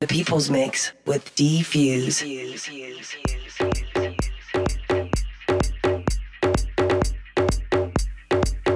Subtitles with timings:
[0.00, 2.22] The People's Mix with D-Fuse.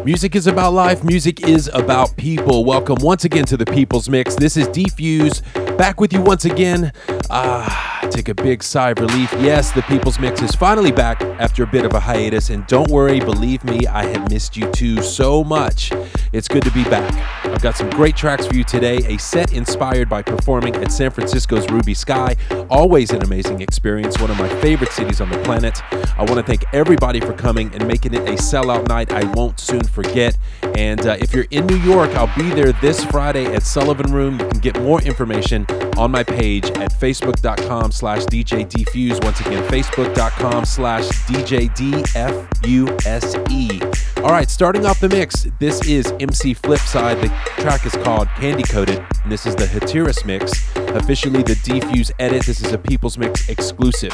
[0.04, 1.02] Music is about life.
[1.02, 2.66] Music is about people.
[2.66, 4.34] Welcome once again to the People's Mix.
[4.34, 5.40] This is D-Fuse
[5.78, 6.92] back with you once again.
[7.30, 9.32] Ah, take a big sigh of relief.
[9.40, 12.50] Yes, the People's Mix is finally back after a bit of a hiatus.
[12.50, 15.90] And don't worry, believe me, I have missed you too so much.
[16.32, 17.12] It's good to be back.
[17.44, 18.98] I've got some great tracks for you today.
[19.06, 22.36] A set inspired by performing at San Francisco's Ruby Skye,
[22.70, 25.80] Always an amazing experience, one of my favorite cities on the planet.
[25.92, 29.60] I want to thank everybody for coming and making it a sellout night I won't
[29.60, 30.36] soon forget.
[30.76, 34.40] And uh, if you're in New York, I'll be there this Friday at Sullivan Room.
[34.40, 39.18] You can get more information on my page at facebook.com slash DJ D-Fuse.
[39.22, 43.80] Once again, facebook.com slash DJ D-F-U-S-E.
[44.22, 47.20] All right, starting off the mix, this is MC Flipside.
[47.20, 47.28] The
[47.62, 52.44] track is called Candy Coated, and this is the Hatiras mix, officially the D-Fuse edit.
[52.44, 54.12] This is a People's Mix exclusive.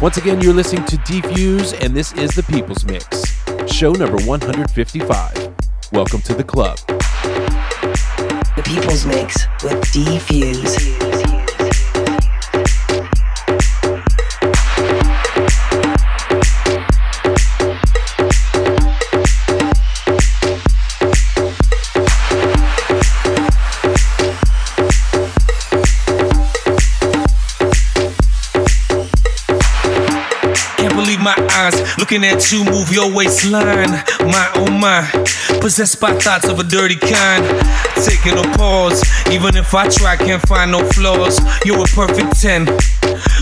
[0.00, 5.52] Once again, you're listening to D-Fuse, and this is the People's Mix, show number 155.
[5.92, 6.78] Welcome to the club.
[8.56, 11.01] The People's Mix with D-Fuse.
[32.12, 33.88] Looking at you move your waistline.
[34.20, 35.08] My oh my,
[35.62, 37.42] possessed by thoughts of a dirty kind.
[38.04, 41.40] Taking a pause, even if I try, can't find no flaws.
[41.64, 42.66] You're a perfect 10.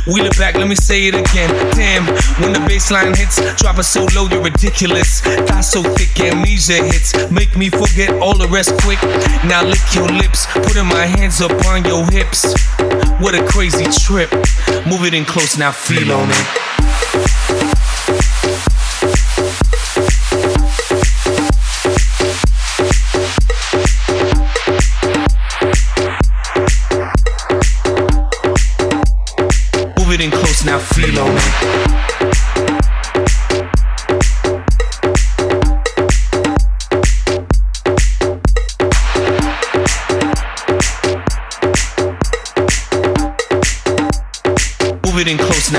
[0.06, 1.50] Wheel it back, let me say it again.
[1.74, 2.06] Damn,
[2.40, 5.20] when the baseline hits, drop it so low, you're ridiculous.
[5.20, 7.28] Thighs so thick, amnesia hits.
[7.28, 9.02] Make me forget all the rest quick.
[9.50, 12.54] Now lick your lips, putting my hands up on your hips.
[13.18, 14.30] What a crazy trip.
[14.86, 17.79] Move it in close, now feel on it.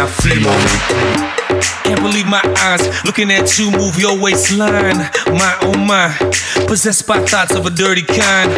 [0.01, 1.61] Now, it.
[1.83, 4.97] Can't believe my eyes looking at you move your waistline.
[5.27, 6.09] My oh my,
[6.65, 8.49] possessed by thoughts of a dirty kind.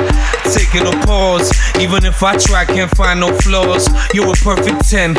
[0.54, 3.90] Taking a pause, even if I try, can't find no flaws.
[4.14, 5.16] You're a perfect 10.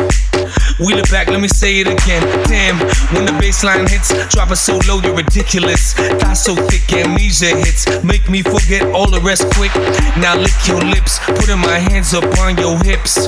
[0.79, 2.23] Wheel it back, let me say it again.
[2.45, 2.79] Damn,
[3.13, 5.93] when the baseline hits, drop it so low, you're ridiculous.
[5.93, 8.03] Thighs so thick, amnesia hits.
[8.03, 9.75] Make me forget all the rest quick.
[10.17, 13.27] Now lick your lips, putting my hands up on your hips.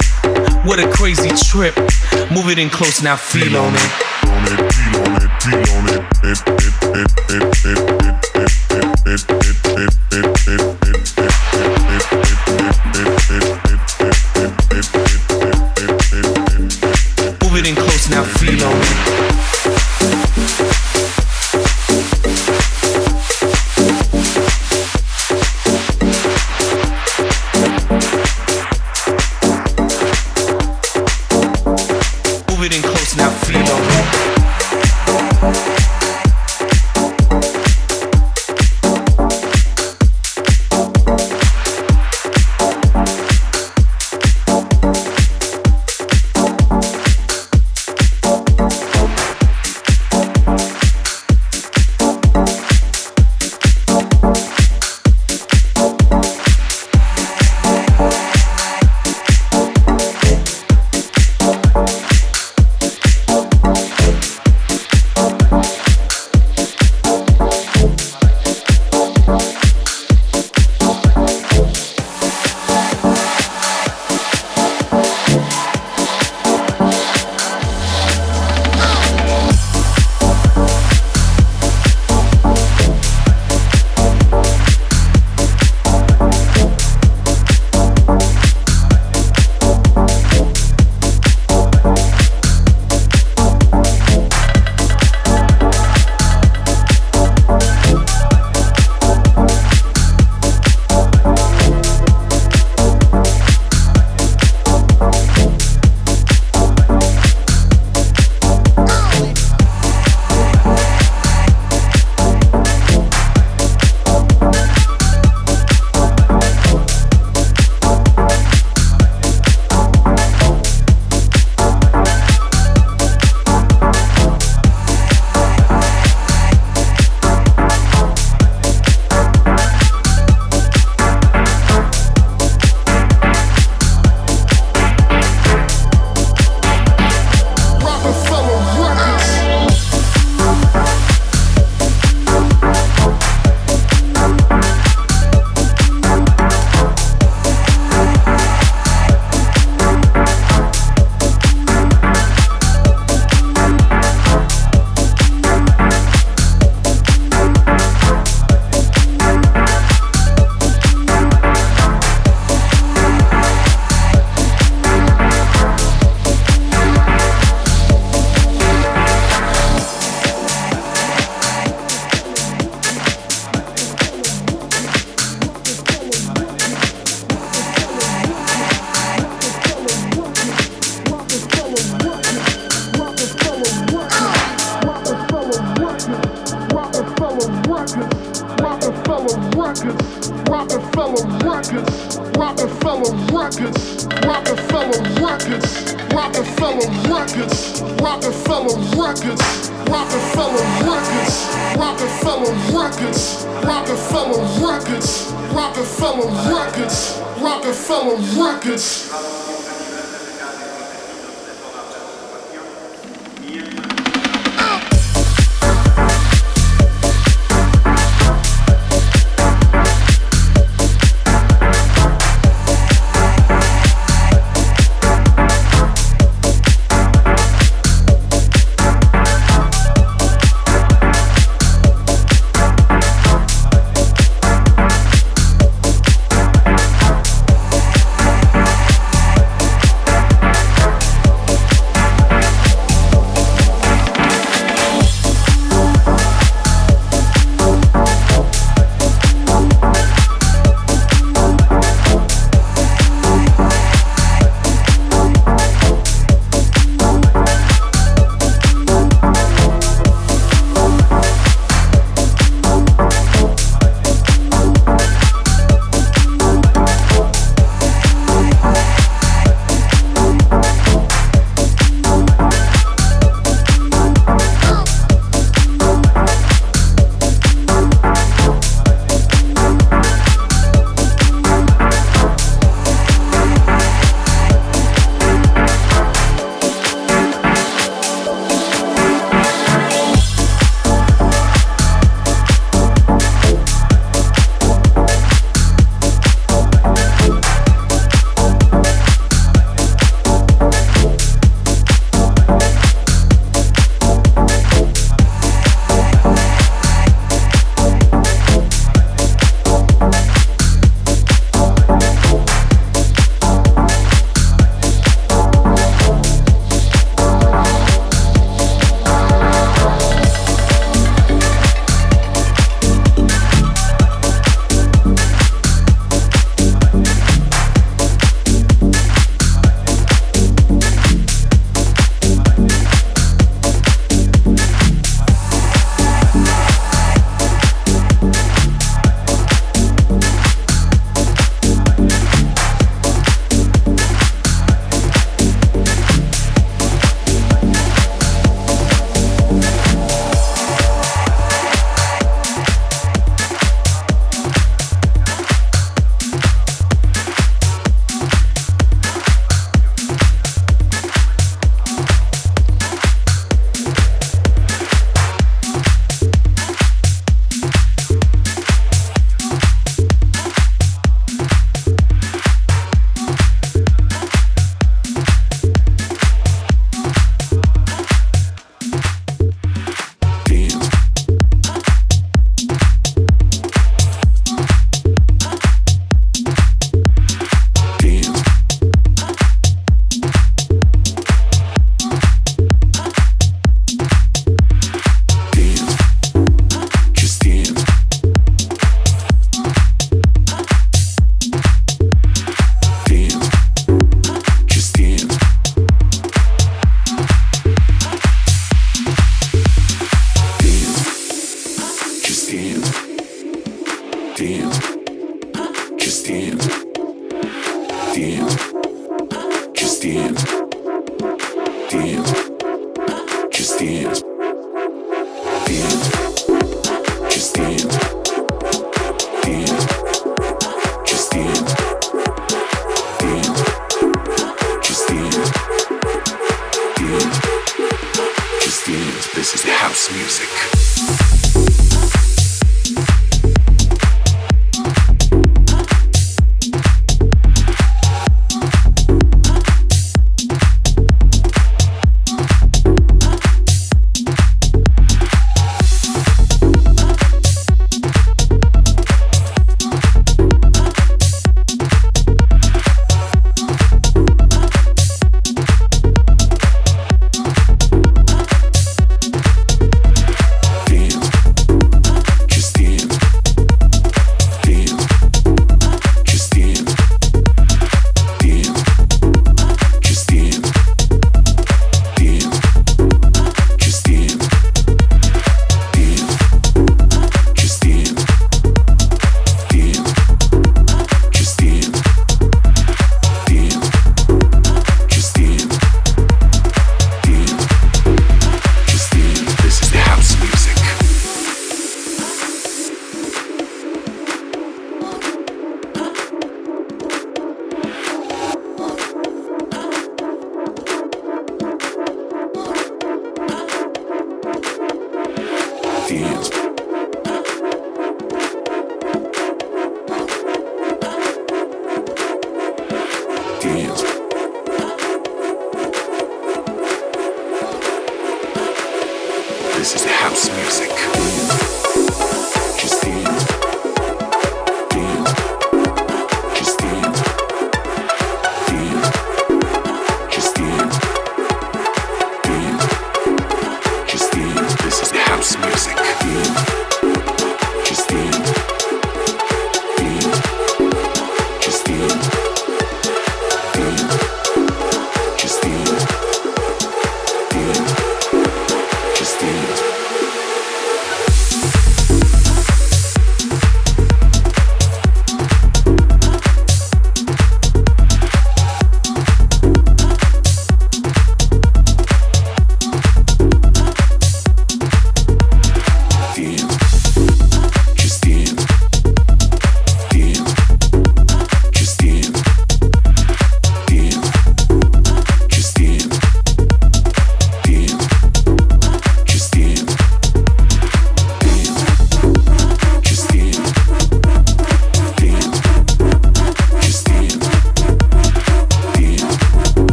[0.68, 1.78] What a crazy trip.
[2.30, 3.80] Move it in close, now feel on it.
[4.28, 6.04] On it, feel on it, feel on it.
[6.24, 7.88] it, it, it, it, it,
[8.36, 9.47] it, it, it,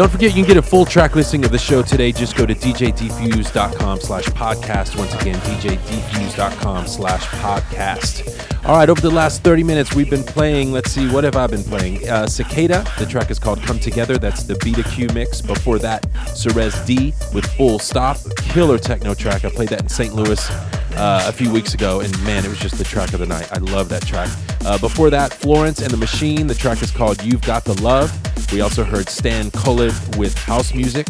[0.00, 2.10] Don't forget, you can get a full track listing of the show today.
[2.10, 4.96] Just go to djdfuse.com slash podcast.
[4.96, 8.64] Once again, djdfuse.com slash podcast.
[8.64, 11.46] All right, over the last 30 minutes, we've been playing, let's see, what have I
[11.48, 12.08] been playing?
[12.08, 14.16] Uh, Cicada, the track is called Come Together.
[14.16, 15.42] That's the Beta Q mix.
[15.42, 18.16] Before that, Cerez D with Full Stop.
[18.38, 19.44] Killer techno track.
[19.44, 20.14] I played that in St.
[20.14, 20.50] Louis
[20.96, 23.50] uh, a few weeks ago, and man, it was just the track of the night.
[23.52, 24.30] I love that track.
[24.64, 26.46] Uh, before that, Florence and the Machine.
[26.46, 28.12] The track is called You've Got the Love.
[28.52, 31.06] We also heard Stan Kolev with House Music.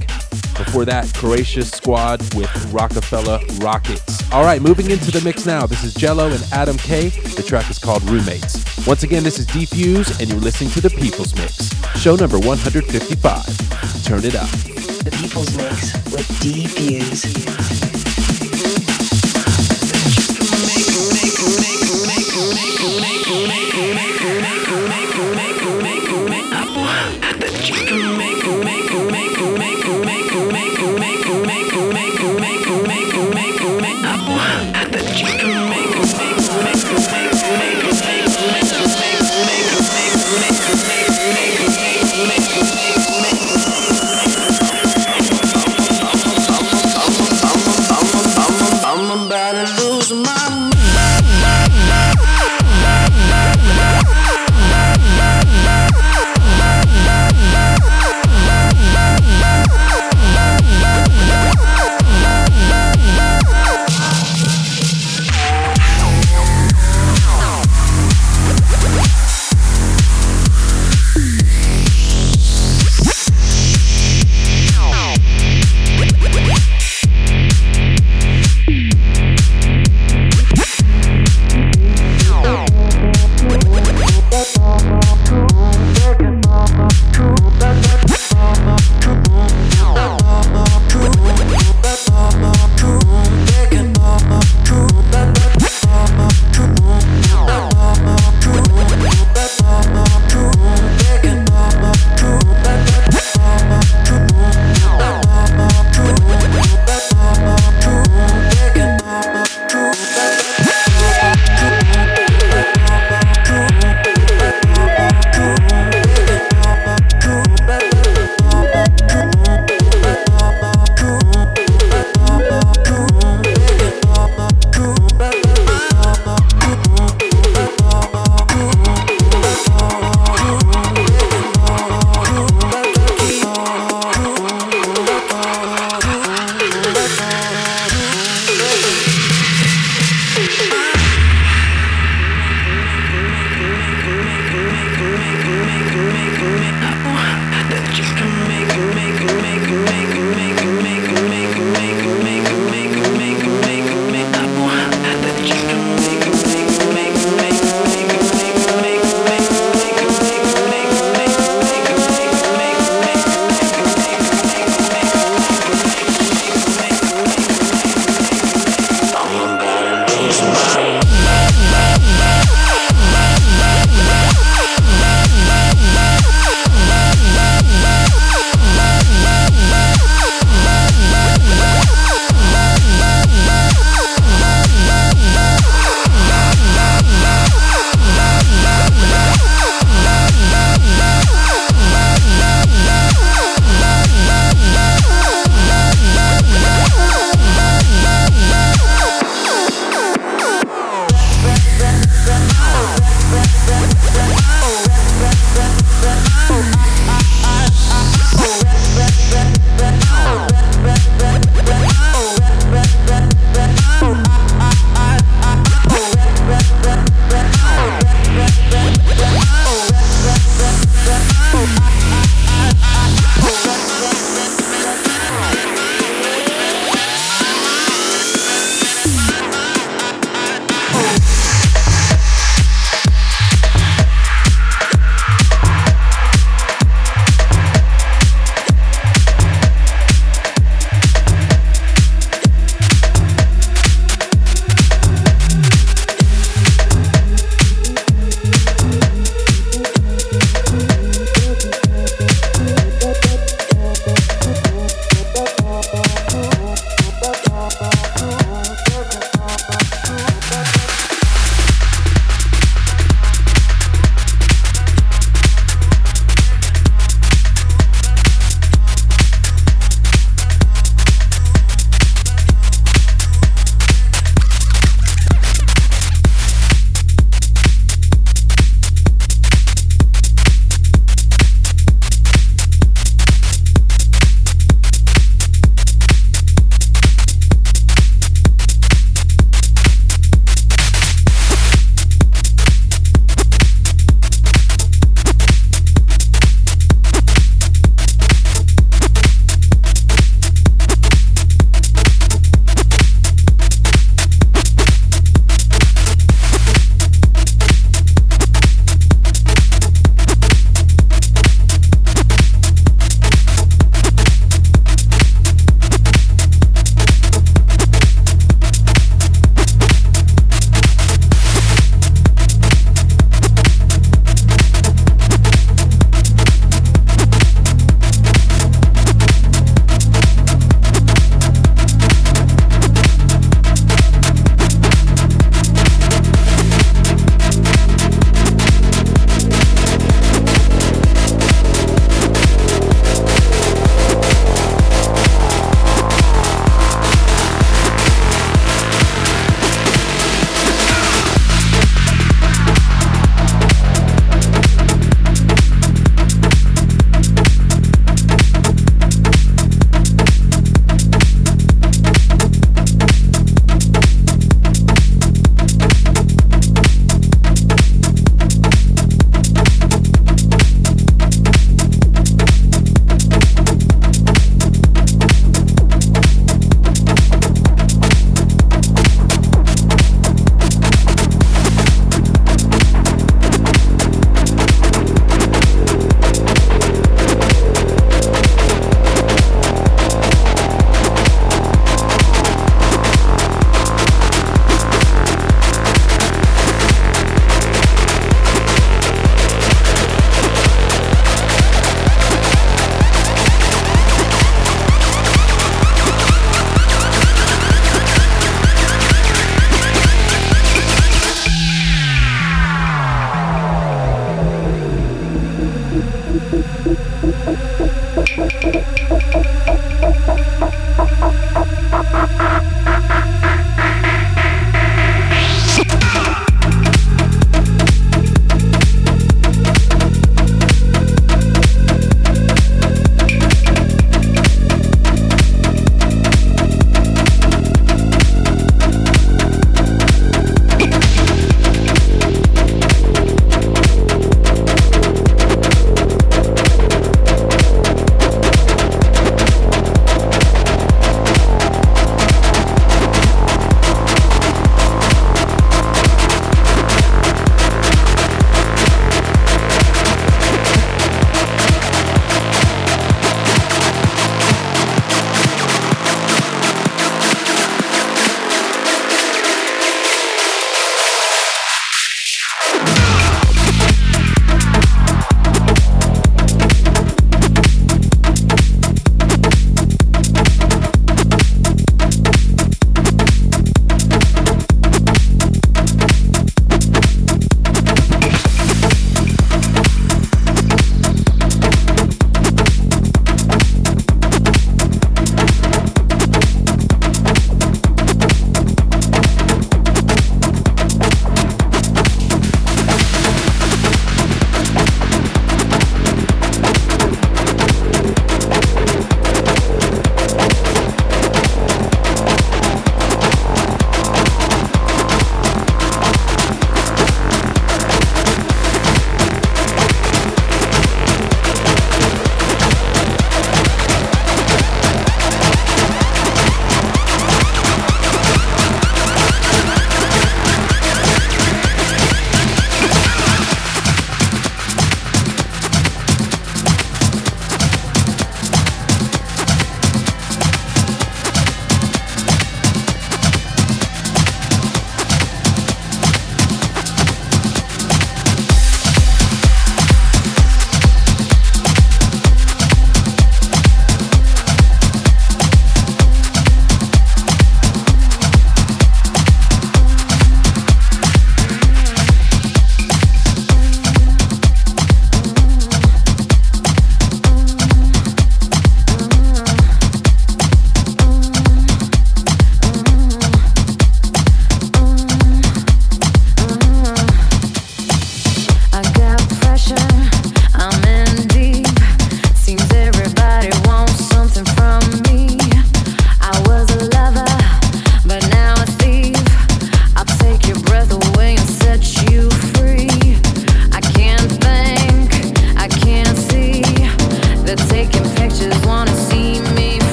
[0.57, 4.31] Before that, Croatia Squad with Rockefeller Rockets.
[4.31, 5.67] All right, moving into the mix now.
[5.67, 7.09] This is Jello and Adam K.
[7.09, 8.87] The track is called Roommates.
[8.87, 14.05] Once again, this is D-Fuse, and you're listening to the People's Mix, show number 155.
[14.05, 14.49] Turn it up.
[15.03, 17.90] The People's Mix with D-Fuse.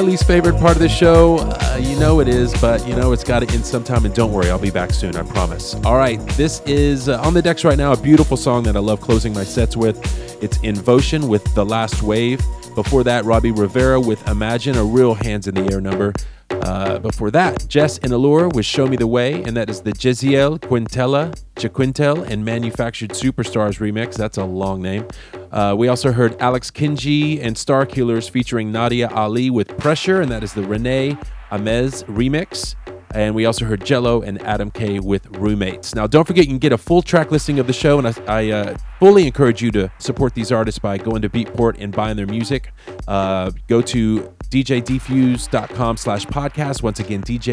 [0.00, 1.36] My least favorite part of the show.
[1.40, 4.06] Uh, you know it is, but you know it's got to end sometime.
[4.06, 5.74] And don't worry, I'll be back soon, I promise.
[5.84, 8.78] All right, this is uh, on the decks right now, a beautiful song that I
[8.78, 9.98] love closing my sets with.
[10.42, 12.40] It's Invotion with The Last Wave.
[12.74, 16.14] Before that, Robbie Rivera with Imagine, a real hands in the air number.
[16.62, 19.92] Uh, before that, Jess and Allure with Show Me the Way, and that is the
[19.92, 24.14] Jeziel Quintella, Jaquintel, and Manufactured Superstars remix.
[24.14, 25.06] That's a long name.
[25.50, 30.44] Uh, we also heard Alex Kenji and Starkillers featuring Nadia Ali with Pressure, and that
[30.44, 32.76] is the René Amesz remix.
[33.12, 35.96] And we also heard Jello and Adam K with Roommates.
[35.96, 38.14] Now, don't forget, you can get a full track listing of the show, and I,
[38.28, 42.16] I uh, fully encourage you to support these artists by going to Beatport and buying
[42.16, 42.72] their music.
[43.08, 46.82] Uh, go to djdfuse.com slash podcast.
[46.82, 47.48] Once again, djdfuse.com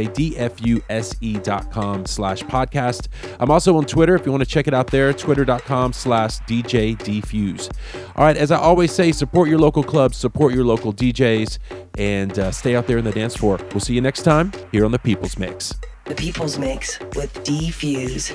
[2.05, 3.07] slash podcast.
[3.39, 7.71] I'm also on Twitter if you want to check it out there, twitter.com slash djdfuse.
[8.15, 11.59] All right, as I always say, support your local clubs, support your local DJs,
[11.97, 13.57] and uh, stay out there in the dance floor.
[13.71, 15.73] We'll see you next time here on The People's Mix.
[16.05, 18.31] The People's Mix with D-Fuse.